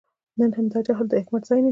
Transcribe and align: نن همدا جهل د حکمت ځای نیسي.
نن 0.39 0.51
همدا 0.57 0.79
جهل 0.87 1.05
د 1.09 1.13
حکمت 1.21 1.43
ځای 1.49 1.59
نیسي. 1.63 1.69